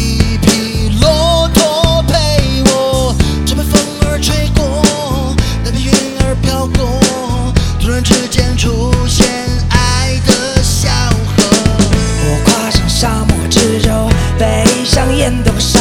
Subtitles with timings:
[0.00, 4.82] 一匹骆驼陪我这被风儿吹过
[5.62, 7.00] 那片云儿飘过
[7.78, 9.26] 突然之间出现
[9.68, 10.88] 爱的小
[11.36, 11.44] 河
[12.24, 14.08] 我跨上沙漠之舟
[14.38, 15.79] 背上烟斗和沙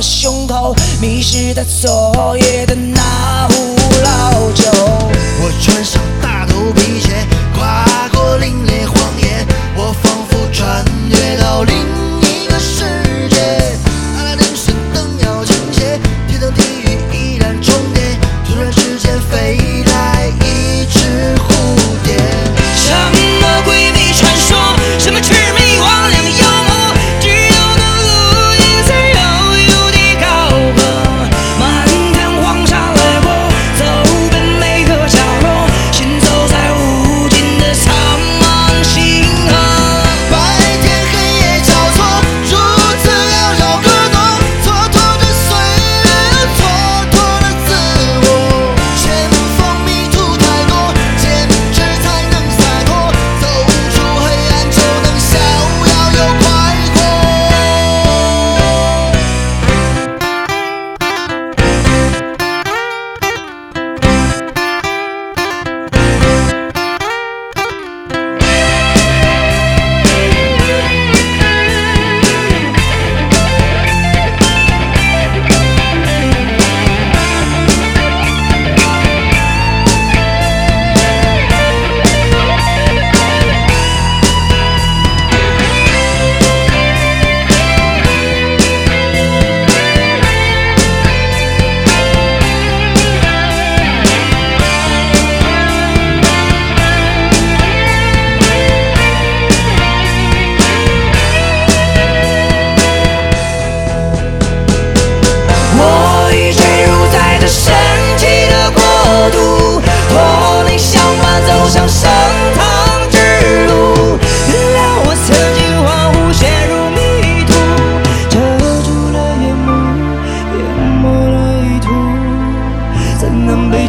[0.00, 3.79] 胸口，迷失在昨夜的那壶。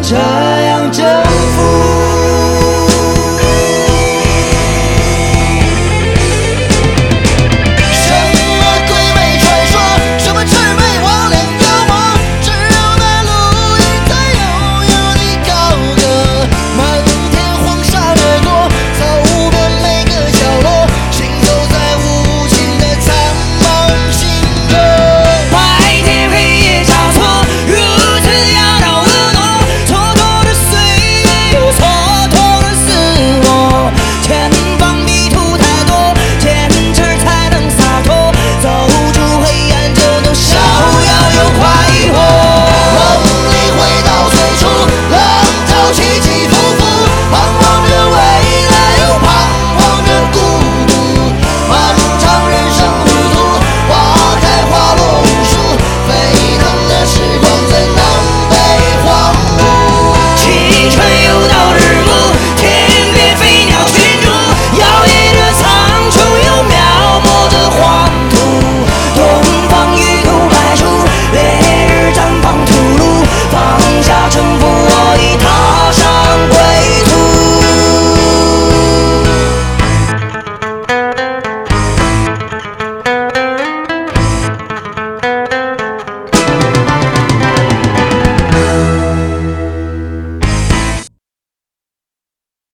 [0.02, 0.41] 잘